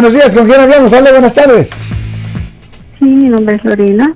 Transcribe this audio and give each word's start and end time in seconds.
Buenos 0.00 0.14
días, 0.14 0.34
¿con 0.34 0.46
quién 0.46 0.58
hablamos? 0.58 0.90
Hola, 0.94 1.10
buenas 1.10 1.34
tardes. 1.34 1.68
Sí, 2.98 3.04
mi 3.04 3.28
nombre 3.28 3.56
es 3.56 3.64
Lorena. 3.66 4.14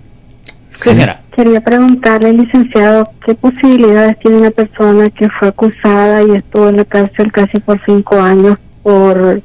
Sí, 0.71 0.95
señora. 0.95 1.21
Quería 1.37 1.61
preguntarle, 1.61 2.33
licenciado, 2.33 3.05
¿qué 3.27 3.35
posibilidades 3.35 4.19
tiene 4.19 4.39
una 4.39 4.51
persona 4.51 5.11
que 5.11 5.29
fue 5.29 5.49
acusada 5.49 6.23
y 6.23 6.37
estuvo 6.37 6.71
en 6.71 6.79
la 6.79 6.87
cárcel 6.87 7.31
casi 7.31 7.61
por 7.61 7.79
cinco 7.85 8.19
años 8.19 8.59
por 8.83 9.43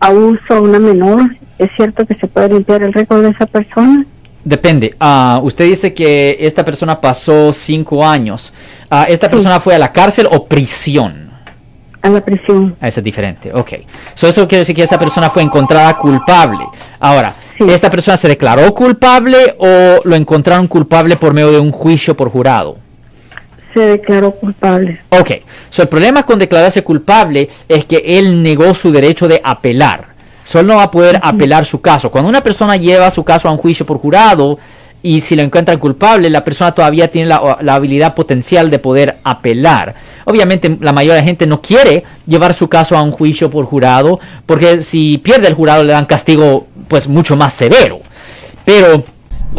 abuso 0.00 0.50
a 0.50 0.60
una 0.60 0.78
menor? 0.78 1.34
¿Es 1.58 1.70
cierto 1.76 2.04
que 2.04 2.14
se 2.16 2.26
puede 2.26 2.50
limpiar 2.50 2.82
el 2.82 2.92
récord 2.92 3.22
de 3.22 3.30
esa 3.30 3.46
persona? 3.46 4.04
Depende. 4.44 4.94
Ah, 5.00 5.40
usted 5.42 5.64
dice 5.64 5.94
que 5.94 6.36
esta 6.40 6.62
persona 6.62 7.00
pasó 7.00 7.54
cinco 7.54 8.06
años. 8.06 8.52
Ah, 8.90 9.06
¿Esta 9.08 9.30
persona 9.30 9.58
fue 9.60 9.74
a 9.74 9.78
la 9.78 9.90
cárcel 9.90 10.28
o 10.30 10.44
prisión? 10.44 11.29
A 12.02 12.08
la 12.08 12.20
prisión. 12.22 12.76
Ah, 12.80 12.88
Eso 12.88 13.00
es 13.00 13.04
diferente, 13.04 13.52
ok. 13.52 13.72
So, 14.14 14.26
eso 14.28 14.48
quiere 14.48 14.60
decir 14.60 14.74
que 14.74 14.82
esta 14.82 14.98
persona 14.98 15.28
fue 15.28 15.42
encontrada 15.42 15.94
culpable. 15.96 16.64
Ahora, 16.98 17.34
Sí. 17.58 17.64
¿esta 17.68 17.90
persona 17.90 18.16
se 18.16 18.26
declaró 18.28 18.72
culpable 18.74 19.54
o 19.58 20.00
lo 20.04 20.16
encontraron 20.16 20.66
culpable 20.66 21.16
por 21.16 21.34
medio 21.34 21.52
de 21.52 21.60
un 21.60 21.70
juicio 21.72 22.16
por 22.16 22.30
jurado? 22.30 22.78
Se 23.74 23.80
declaró 23.80 24.30
culpable. 24.32 25.00
Ok, 25.10 25.30
so, 25.68 25.82
el 25.82 25.88
problema 25.88 26.24
con 26.24 26.38
declararse 26.38 26.82
culpable 26.82 27.50
es 27.68 27.84
que 27.84 28.02
él 28.18 28.42
negó 28.42 28.72
su 28.74 28.90
derecho 28.90 29.28
de 29.28 29.40
apelar. 29.44 30.06
Solo 30.42 30.68
no 30.72 30.76
va 30.78 30.84
a 30.84 30.90
poder 30.90 31.20
apelar 31.22 31.64
su 31.66 31.80
caso. 31.80 32.10
Cuando 32.10 32.28
una 32.30 32.40
persona 32.40 32.76
lleva 32.76 33.10
su 33.12 33.22
caso 33.22 33.46
a 33.46 33.52
un 33.52 33.58
juicio 33.58 33.86
por 33.86 33.98
jurado 33.98 34.58
y 35.02 35.20
si 35.20 35.36
lo 35.36 35.42
encuentran 35.42 35.78
culpable, 35.78 36.28
la 36.30 36.44
persona 36.44 36.72
todavía 36.72 37.08
tiene 37.08 37.28
la, 37.28 37.58
la 37.60 37.74
habilidad 37.74 38.14
potencial 38.14 38.70
de 38.70 38.78
poder 38.78 39.18
apelar. 39.24 39.94
Obviamente 40.24 40.76
la 40.80 40.92
mayoría 40.92 41.14
de 41.14 41.20
la 41.20 41.26
gente 41.26 41.46
no 41.46 41.62
quiere 41.62 42.04
llevar 42.26 42.54
su 42.54 42.68
caso 42.68 42.96
a 42.96 43.02
un 43.02 43.10
juicio 43.10 43.50
por 43.50 43.64
jurado 43.64 44.20
porque 44.46 44.82
si 44.82 45.18
pierde 45.18 45.48
el 45.48 45.54
jurado 45.54 45.82
le 45.82 45.92
dan 45.92 46.06
castigo 46.06 46.66
pues 46.88 47.08
mucho 47.08 47.36
más 47.36 47.54
severo. 47.54 48.00
Pero 48.64 49.04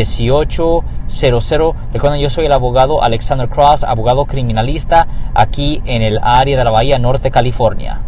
1-800-530-1800. 0.00 1.74
Recuerden, 1.92 2.20
yo 2.20 2.30
soy 2.30 2.46
el 2.46 2.52
abogado 2.52 3.02
Alexander 3.02 3.48
Cross, 3.48 3.84
abogado 3.84 4.24
criminalista 4.24 5.06
aquí 5.34 5.80
en 5.84 6.02
el 6.02 6.18
área 6.22 6.56
de 6.56 6.64
la 6.64 6.70
Bahía 6.70 6.98
Norte, 6.98 7.30
California. 7.30 8.00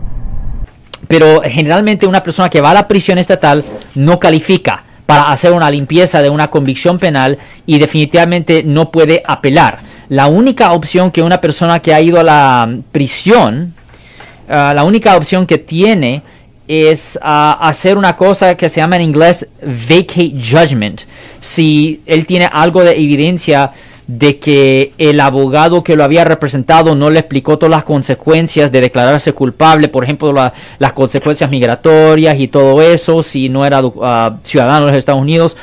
pero 1.07 1.43
generalmente 1.43 2.07
una 2.07 2.23
persona 2.23 2.49
que 2.49 2.61
va 2.63 2.71
a 2.71 2.75
la 2.75 2.89
prisión 2.89 3.19
estatal 3.19 3.63
no 3.95 4.19
califica 4.19 4.85
para 5.07 5.31
hacer 5.31 5.53
una 5.53 5.71
limpieza 5.71 6.23
de 6.23 6.31
una 6.31 6.49
convicción 6.51 6.99
penal 6.99 7.39
y 7.67 7.79
definitivamente 7.79 8.63
no 8.65 8.91
puede 8.91 9.23
apelar. 9.27 9.79
La 10.09 10.27
única 10.29 10.73
opción 10.73 11.11
que 11.11 11.23
una 11.23 11.41
persona 11.41 11.81
que 11.81 11.93
ha 11.95 12.01
ido 12.01 12.21
a 12.21 12.23
la 12.23 12.79
prisión, 12.91 13.75
ah, 14.49 14.73
la 14.75 14.85
única 14.85 15.17
opción 15.17 15.47
que 15.47 15.59
tiene 15.59 16.23
es 16.69 17.19
ah, 17.23 17.59
hacer 17.61 17.99
una 17.99 18.17
cosa 18.17 18.57
que 18.57 18.69
se 18.69 18.81
llama 18.81 18.97
en 18.97 19.03
inglés 19.03 19.49
vacate 19.63 20.33
judgment. 20.33 21.03
Si 21.41 22.01
él 22.07 22.27
tiene 22.27 22.49
algo 22.51 22.83
de 22.83 22.93
evidencia 22.93 23.73
de 24.07 24.39
que 24.39 24.93
el 24.99 25.19
abogado 25.21 25.83
que 25.83 25.97
lo 25.97 26.05
había 26.05 26.25
representado 26.25 26.95
no 26.95 27.09
le 27.09 27.21
explicó 27.21 27.57
todas 27.57 27.71
las 27.71 27.85
consecuencias 27.85 28.71
de 28.71 28.83
declararse 28.83 29.33
culpable, 29.33 29.89
por 29.89 30.05
ejemplo, 30.05 30.33
la- 30.33 30.53
las 30.79 30.93
consecuencias 30.93 31.51
migratorias 31.51 32.39
y 32.39 32.49
todo 32.49 32.83
eso, 32.83 33.23
si 33.23 33.49
no 33.49 33.65
era 33.65 33.81
ah, 34.03 34.37
ciudadano 34.43 34.87
de 34.87 34.93
los 34.93 34.99
Estados 34.99 35.23
Unidos. 35.23 35.57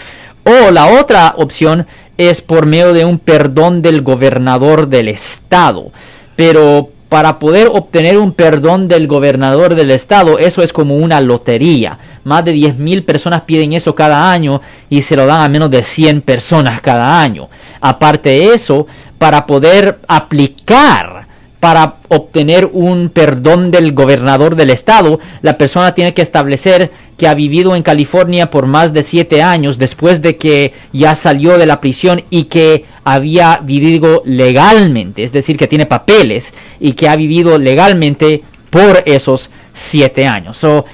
O 0.43 0.71
la 0.71 0.99
otra 0.99 1.35
opción 1.37 1.85
es 2.17 2.41
por 2.41 2.65
medio 2.65 2.93
de 2.93 3.05
un 3.05 3.19
perdón 3.19 3.83
del 3.83 4.01
gobernador 4.01 4.87
del 4.87 5.07
estado. 5.07 5.91
Pero 6.35 6.89
para 7.11 7.39
poder 7.39 7.67
obtener 7.67 8.17
un 8.17 8.31
perdón 8.31 8.87
del 8.87 9.05
gobernador 9.05 9.75
del 9.75 9.91
estado, 9.91 10.39
eso 10.39 10.63
es 10.63 10.71
como 10.71 10.95
una 10.95 11.19
lotería. 11.19 11.99
Más 12.23 12.45
de 12.45 12.53
10 12.53 12.79
mil 12.79 13.03
personas 13.03 13.41
piden 13.41 13.73
eso 13.73 13.93
cada 13.93 14.31
año 14.31 14.61
y 14.89 15.01
se 15.01 15.17
lo 15.17 15.25
dan 15.25 15.41
a 15.41 15.49
menos 15.49 15.69
de 15.69 15.83
100 15.83 16.21
personas 16.21 16.79
cada 16.79 17.19
año. 17.21 17.49
Aparte 17.81 18.29
de 18.29 18.53
eso, 18.53 18.87
para 19.17 19.45
poder 19.45 19.99
aplicar 20.07 21.20
para 21.61 21.97
obtener 22.07 22.71
un 22.73 23.09
perdón 23.09 23.69
del 23.69 23.93
gobernador 23.93 24.55
del 24.55 24.71
estado, 24.71 25.19
la 25.43 25.59
persona 25.59 25.93
tiene 25.93 26.15
que 26.15 26.23
establecer 26.23 26.89
que 27.17 27.27
ha 27.27 27.35
vivido 27.35 27.75
en 27.75 27.83
California 27.83 28.49
por 28.49 28.65
más 28.65 28.93
de 28.93 29.03
siete 29.03 29.43
años 29.43 29.77
después 29.77 30.23
de 30.23 30.37
que 30.37 30.73
ya 30.91 31.13
salió 31.13 31.59
de 31.59 31.67
la 31.67 31.79
prisión 31.79 32.23
y 32.31 32.45
que 32.45 32.85
había 33.03 33.59
vivido 33.61 34.23
legalmente, 34.25 35.23
es 35.23 35.31
decir, 35.31 35.55
que 35.55 35.67
tiene 35.67 35.85
papeles 35.85 36.51
y 36.79 36.93
que 36.93 37.07
ha 37.07 37.15
vivido 37.15 37.59
legalmente 37.59 38.41
por 38.71 39.03
esos 39.05 39.51
siete 39.71 40.25
años. 40.25 40.57
So, 40.57 40.85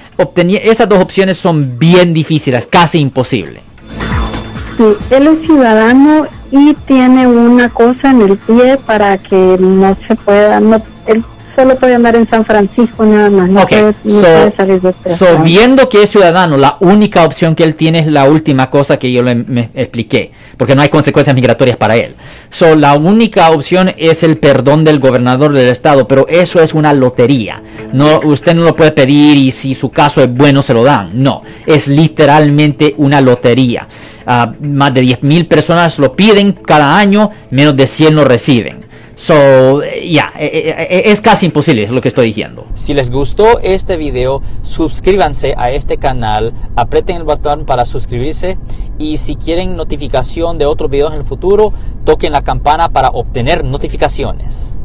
esas 0.62 0.86
dos 0.86 0.98
opciones 0.98 1.38
son 1.38 1.78
bien 1.78 2.12
difíciles, 2.12 2.66
casi 2.66 2.98
imposible. 2.98 3.62
Sí, 4.76 4.84
él 5.10 5.28
es 5.28 5.46
ciudadano 5.46 6.28
y 6.50 6.74
tiene 6.74 7.26
una 7.26 7.68
cosa 7.68 8.10
en 8.10 8.22
el 8.22 8.36
pie 8.38 8.78
para 8.78 9.18
que 9.18 9.56
no 9.60 9.96
se 10.06 10.14
pueda, 10.16 10.60
no, 10.60 10.80
él 11.06 11.24
solo 11.58 11.76
puede 11.76 11.94
andar 11.96 12.14
en 12.14 12.28
San 12.28 12.44
Francisco 12.44 13.04
nada 13.04 13.28
más, 13.30 13.48
no, 13.48 13.62
Ok, 13.62 13.68
puede, 13.68 13.94
no 14.04 14.14
so- 14.14 14.20
puede 14.20 14.52
salir 14.52 14.80
de 14.80 14.92
So, 14.92 15.08
estado. 15.26 15.38
viendo 15.42 15.88
que 15.88 16.02
es 16.04 16.10
ciudadano, 16.10 16.56
la 16.56 16.76
única 16.80 17.24
opción 17.24 17.54
que 17.56 17.64
él 17.64 17.74
tiene 17.74 17.98
es 17.98 18.06
la 18.06 18.24
última 18.28 18.70
cosa 18.70 18.96
que 18.98 19.10
yo 19.10 19.22
le 19.24 19.34
me 19.34 19.68
expliqué, 19.74 20.30
porque 20.56 20.76
no 20.76 20.82
hay 20.82 20.88
consecuencias 20.88 21.34
migratorias 21.34 21.76
para 21.76 21.96
él. 21.96 22.14
So, 22.50 22.76
la 22.76 22.94
única 22.94 23.50
opción 23.50 23.92
es 23.96 24.22
el 24.22 24.38
perdón 24.38 24.84
del 24.84 25.00
gobernador 25.00 25.52
del 25.52 25.68
estado, 25.68 26.06
pero 26.06 26.28
eso 26.28 26.60
es 26.62 26.74
una 26.74 26.92
lotería. 26.92 27.60
No, 27.92 28.20
usted 28.20 28.54
no 28.54 28.62
lo 28.62 28.76
puede 28.76 28.92
pedir 28.92 29.36
y 29.36 29.50
si 29.50 29.74
su 29.74 29.90
caso 29.90 30.22
es 30.22 30.32
bueno 30.32 30.62
se 30.62 30.74
lo 30.74 30.84
dan. 30.84 31.10
No, 31.22 31.42
es 31.66 31.88
literalmente 31.88 32.94
una 32.98 33.20
lotería. 33.20 33.88
Ah, 34.26 34.52
más 34.60 34.92
de 34.94 35.00
10 35.00 35.22
mil 35.22 35.46
personas 35.46 35.98
lo 35.98 36.14
piden 36.14 36.52
cada 36.52 36.96
año, 36.98 37.30
menos 37.50 37.74
de 37.76 37.86
100 37.86 38.14
lo 38.14 38.24
reciben. 38.24 38.87
So, 39.18 39.82
eh, 39.82 40.08
ya, 40.12 40.32
eh, 40.38 40.48
eh, 40.54 40.86
eh, 40.90 41.02
es 41.06 41.20
casi 41.20 41.46
imposible, 41.46 41.88
lo 41.88 42.00
que 42.00 42.06
estoy 42.06 42.28
diciendo. 42.28 42.68
Si 42.74 42.94
les 42.94 43.10
gustó 43.10 43.58
este 43.58 43.96
video, 43.96 44.40
suscríbanse 44.62 45.54
a 45.58 45.72
este 45.72 45.98
canal, 45.98 46.52
aprieten 46.76 47.16
el 47.16 47.24
botón 47.24 47.66
para 47.66 47.84
suscribirse 47.84 48.58
y 48.96 49.16
si 49.16 49.34
quieren 49.34 49.74
notificación 49.74 50.56
de 50.56 50.66
otros 50.66 50.88
videos 50.88 51.12
en 51.14 51.18
el 51.18 51.24
futuro, 51.24 51.72
toquen 52.04 52.30
la 52.30 52.42
campana 52.42 52.90
para 52.90 53.08
obtener 53.08 53.64
notificaciones. 53.64 54.77